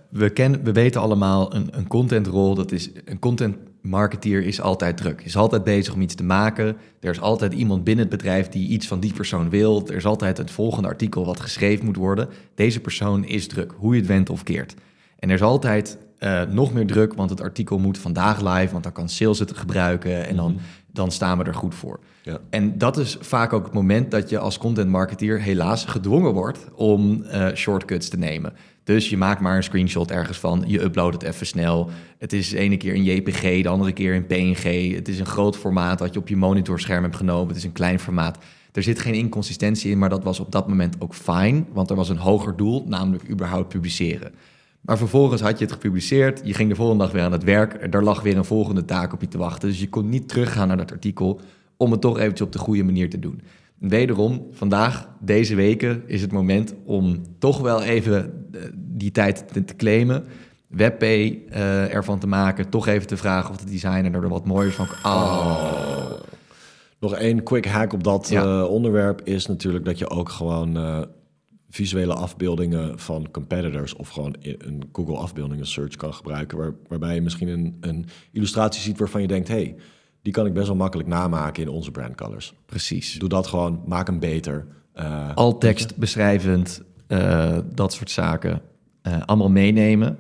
[0.10, 4.98] we, kennen, we weten allemaal, een, een contentrol, dat is een content marketeer is altijd
[4.98, 5.22] druk.
[5.22, 6.78] Is altijd bezig om iets te maken.
[7.00, 9.88] Er is altijd iemand binnen het bedrijf die iets van die persoon wil.
[9.88, 12.30] Er is altijd het volgende artikel wat geschreven moet worden.
[12.56, 14.76] Deze persoon is druk, hoe je het went of keert.
[15.20, 18.84] En er is altijd uh, nog meer druk, want het artikel moet vandaag live, want
[18.84, 20.62] dan kan sales het gebruiken en dan, mhm.
[20.92, 22.00] dan staan we er goed voor.
[22.22, 22.40] Ja.
[22.50, 26.68] En dat is vaak ook het moment dat je als content marketeer helaas gedwongen wordt
[26.76, 28.54] om uh, shortcuts te nemen.
[28.90, 31.90] Dus je maakt maar een screenshot ergens van, je uploadt het even snel.
[32.18, 34.96] Het is de ene keer in JPG, de andere keer in PNG.
[34.96, 37.48] Het is een groot formaat dat je op je monitorscherm hebt genomen.
[37.48, 38.38] Het is een klein formaat.
[38.72, 41.96] Er zit geen inconsistentie in, maar dat was op dat moment ook fijn, want er
[41.96, 44.32] was een hoger doel, namelijk überhaupt publiceren.
[44.82, 47.94] Maar vervolgens had je het gepubliceerd, je ging de volgende dag weer aan het werk,
[47.94, 49.70] er lag weer een volgende taak op je te wachten.
[49.70, 51.42] Dus je kon niet teruggaan naar dat artikel
[51.78, 53.42] om het toch eventjes op de goede manier te doen.
[53.80, 59.76] Wederom, vandaag, deze weken, is het moment om toch wel even eh, die tijd te,
[59.76, 60.24] claimen.
[60.68, 62.70] WebP uh, ervan te maken.
[62.70, 64.88] Toch even te vragen of de designer er wat mooier van...
[65.04, 66.12] Oh.
[67.00, 68.44] Nog één quick hack op dat ja.
[68.44, 71.02] uh, onderwerp is natuurlijk dat je ook gewoon uh,
[71.70, 76.58] visuele afbeeldingen van competitors of gewoon een Google afbeeldingen search kan gebruiken.
[76.58, 79.76] Waar, waarbij je misschien een, een illustratie ziet waarvan je denkt: hey,
[80.22, 82.54] die kan ik best wel makkelijk namaken in onze brand colors.
[82.66, 83.14] Precies.
[83.14, 84.66] Doe dat gewoon, maak hem beter.
[84.96, 88.62] Uh, Al tekst beschrijvend, uh, dat soort zaken.
[89.04, 90.18] Uh, allemaal meenemen.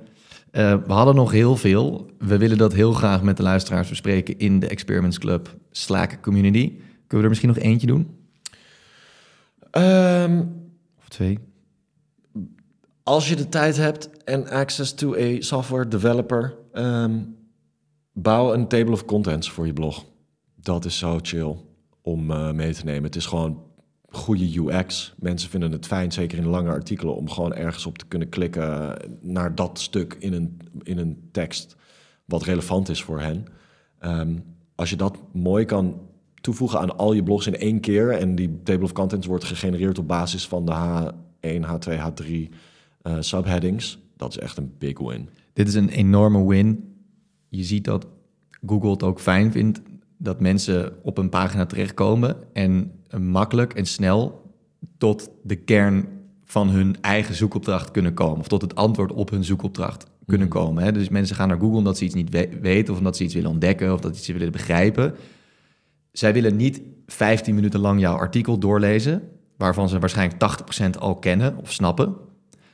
[0.52, 2.12] we hadden nog heel veel.
[2.18, 6.68] We willen dat heel graag met de luisteraars bespreken in de Experiments Club Slack community.
[6.68, 8.18] Kunnen we er misschien nog eentje doen?
[9.72, 11.40] Um, of twee?
[13.04, 17.36] Als je de tijd hebt en access to a software developer, um,
[18.21, 20.05] Bouw een table of contents voor je blog.
[20.55, 21.55] Dat is zo chill
[22.01, 23.03] om uh, mee te nemen.
[23.03, 23.63] Het is gewoon
[24.10, 25.13] goede UX.
[25.17, 28.97] Mensen vinden het fijn, zeker in lange artikelen, om gewoon ergens op te kunnen klikken
[29.21, 31.75] naar dat stuk in een, in een tekst
[32.25, 33.45] wat relevant is voor hen.
[34.01, 34.43] Um,
[34.75, 36.01] als je dat mooi kan
[36.41, 39.97] toevoegen aan al je blogs in één keer en die table of contents wordt gegenereerd
[39.97, 45.29] op basis van de H1, H2, H3 uh, subheadings, dat is echt een big win.
[45.53, 46.89] Dit is een enorme win
[47.50, 48.08] je ziet dat
[48.66, 49.82] Google het ook fijn vindt
[50.18, 54.52] dat mensen op een pagina terechtkomen en makkelijk en snel
[54.98, 56.08] tot de kern
[56.44, 58.40] van hun eigen zoekopdracht kunnen komen.
[58.40, 60.58] Of tot het antwoord op hun zoekopdracht kunnen mhm.
[60.58, 60.84] komen.
[60.84, 60.92] Hè?
[60.92, 62.94] Dus mensen gaan naar Google omdat ze iets niet weten...
[62.94, 65.16] of omdat ze iets willen ontdekken of dat ze iets willen begrijpen.
[66.12, 69.22] Zij willen niet 15 minuten lang jouw artikel doorlezen...
[69.58, 70.62] waarvan ze waarschijnlijk
[70.96, 72.16] 80% al kennen of snappen.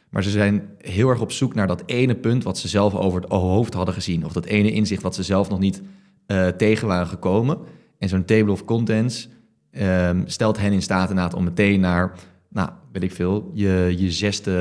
[0.10, 3.22] Maar ze zijn heel erg op zoek naar dat ene punt wat ze zelf over
[3.22, 4.26] het hoofd hadden gezien.
[4.26, 5.82] Of dat ene inzicht wat ze zelf nog niet
[6.26, 7.58] eh, tegen waren gekomen.
[7.98, 9.30] En zo'n table of contents
[9.72, 12.14] ehm, stelt hen in staat inderdaad om meteen naar,
[12.50, 14.52] nou, weet ik veel, je, je zesde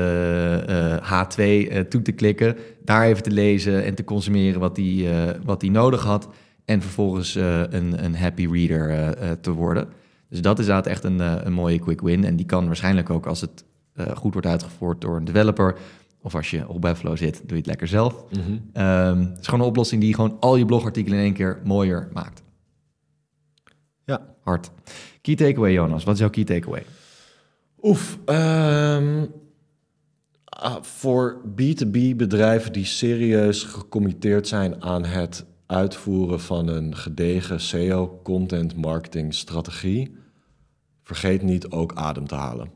[0.67, 2.55] eh, H2 eh, toe te klikken.
[2.83, 5.07] Daar even te lezen en te consumeren wat die,
[5.43, 6.27] wat die nodig had.
[6.65, 9.87] En vervolgens een, een happy reader te worden.
[10.29, 12.23] Dus dat is inderdaad echt een, een mooie quick win.
[12.23, 13.65] En die kan waarschijnlijk ook als het
[14.15, 15.77] goed wordt uitgevoerd door een developer
[16.25, 18.23] of als je op Webflow zit, doe je het lekker zelf.
[18.73, 22.09] Ehm, het is gewoon een oplossing die gewoon al je blogartikelen in één keer mooier
[22.13, 22.43] maakt.
[24.05, 24.35] Ja.
[24.41, 24.71] Hard.
[25.21, 26.03] Key takeaway, Jonas.
[26.03, 26.85] Wat is jouw key takeaway?
[27.81, 28.17] Oef.
[28.25, 29.25] ehm,
[30.43, 38.19] ah, voor B2B bedrijven die serieus gecommitteerd zijn aan het uitvoeren van een gedegen SEO
[38.23, 40.15] content marketing strategie,
[41.01, 42.69] vergeet niet ook adem te halen.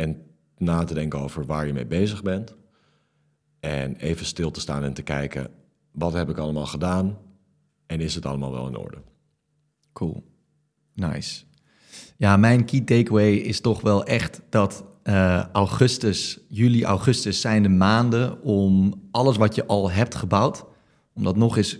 [0.00, 0.22] En
[0.58, 2.56] na te denken over waar je mee bezig bent.
[3.60, 5.50] En even stil te staan en te kijken,
[5.92, 7.18] wat heb ik allemaal gedaan?
[7.86, 8.98] En is het allemaal wel in orde?
[9.92, 10.24] Cool.
[10.94, 11.44] Nice.
[12.16, 17.68] Ja, mijn key takeaway is toch wel echt dat eh, augustus, juli, augustus zijn de
[17.68, 20.64] maanden om alles wat je al hebt gebouwd,
[21.14, 21.78] om dat nog eens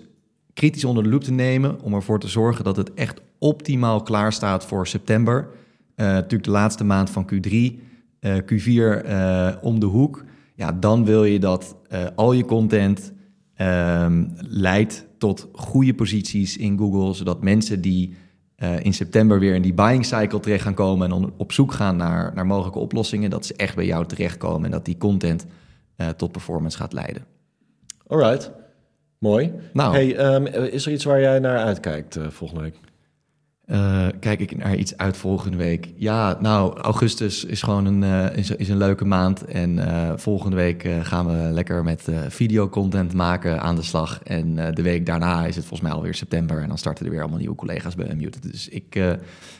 [0.54, 4.32] kritisch onder de loep te nemen, om ervoor te zorgen dat het echt optimaal klaar
[4.32, 5.48] staat voor september.
[5.96, 7.88] Uh, natuurlijk de laatste maand van Q3,
[8.20, 10.24] uh, Q4 uh, om de hoek.
[10.54, 13.12] Ja, dan wil je dat uh, al je content
[13.60, 18.14] um, leidt tot goede posities in Google, zodat mensen die
[18.82, 22.32] in september weer in die buying cycle terecht gaan komen en op zoek gaan naar,
[22.34, 25.46] naar mogelijke oplossingen, dat ze echt bij jou terechtkomen en dat die content
[26.16, 27.24] tot performance gaat leiden.
[28.06, 28.50] Alright,
[29.18, 29.52] mooi.
[29.72, 32.74] Nou, Hey, um, is er iets waar jij naar uitkijkt uh, volgende week?
[33.70, 35.92] Uh, kijk ik naar iets uit volgende week?
[35.96, 39.44] Ja, nou, augustus is gewoon een, uh, is, is, een leuke maand.
[39.44, 44.22] En uh, volgende week gaan we lekker met videocontent maken aan de slag.
[44.22, 46.62] En de week daarna is het volgens mij alweer september.
[46.62, 48.42] En dan starten er weer allemaal nieuwe collega's bij Unmuted.
[48.42, 49.00] Dus ik,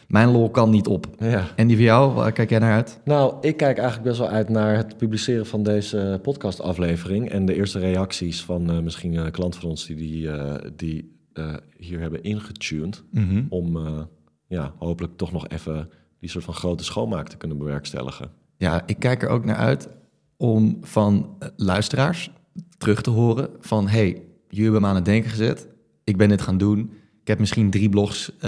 [0.06, 1.06] mijn lol kan niet op.
[1.18, 1.44] Ja.
[1.56, 3.00] En die van jou, waar kijk jij naar uit?
[3.04, 7.30] Nou, ik kijk eigenlijk best wel uit naar het publiceren van deze podcastaflevering.
[7.30, 10.30] En de eerste reacties van misschien klanten van ons die, die,
[10.76, 13.04] die uh, hier hebben ingetuned.
[13.10, 13.24] Mhm.
[13.24, 13.46] Mm -hmm.
[13.48, 14.02] Om uh,
[14.46, 18.30] ja, hopelijk toch nog even die soort van grote schoonmaak te kunnen bewerkstelligen.
[18.56, 19.88] Ja, ik kijk er ook naar uit
[20.36, 22.30] om van luisteraars
[22.78, 23.88] terug te horen van...
[23.88, 25.68] hey, jullie hebben me aan het denken gezet.
[26.04, 26.92] Ik ben dit gaan doen.
[27.20, 28.40] Ik heb misschien drie blogs uh,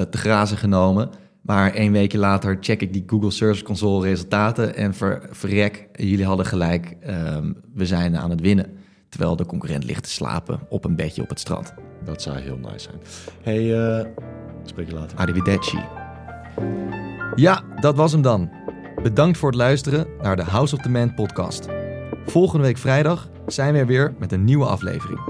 [0.00, 1.10] te grazen genomen.
[1.40, 4.74] Maar één weekje later check ik die Google Search Console resultaten...
[4.74, 8.76] en ver, verrek, jullie hadden gelijk, um, we zijn aan het winnen.
[9.12, 11.74] Terwijl de concurrent ligt te slapen op een bedje op het strand.
[12.04, 13.00] Dat zou heel nice zijn.
[13.42, 14.06] Hey, uh,
[14.64, 15.18] spreek je later.
[15.18, 15.78] Arrivederci.
[17.34, 18.50] Ja, dat was hem dan.
[19.02, 21.68] Bedankt voor het luisteren naar de House of the Man podcast.
[22.26, 25.20] Volgende week vrijdag zijn we er weer met een nieuwe aflevering.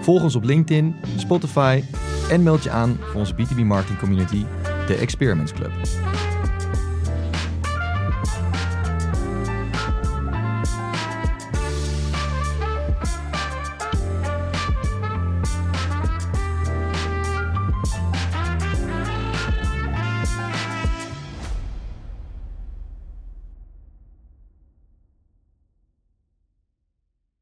[0.00, 1.82] Volg ons op LinkedIn, Spotify
[2.30, 4.44] en meld je aan voor onze B2B marketing community,
[4.86, 5.70] de Experiments Club.